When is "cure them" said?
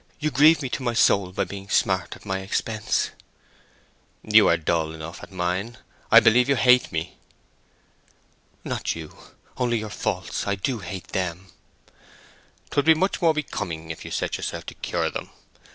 14.73-15.29